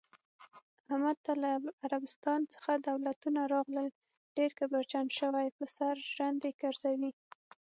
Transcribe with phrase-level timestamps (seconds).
[0.91, 1.49] احمد ته له
[1.85, 3.87] عربستان څخه دولتونه راغلل،
[4.37, 7.11] ډېر کبرجن شوی، په سر ژرندې ګرځوی.